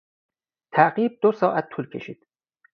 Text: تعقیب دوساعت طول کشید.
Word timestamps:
تعقیب 0.73 1.19
دوساعت 1.21 1.69
طول 1.69 1.89
کشید. 1.89 2.27